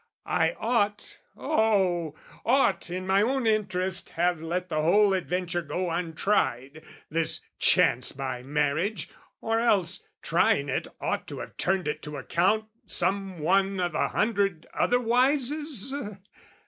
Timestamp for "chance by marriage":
7.59-9.09